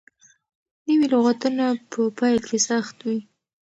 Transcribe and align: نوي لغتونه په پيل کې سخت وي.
نوي 0.87 1.05
لغتونه 1.13 1.65
په 1.91 2.01
پيل 2.17 2.37
کې 2.47 2.57
سخت 2.69 2.97
وي. 3.07 3.19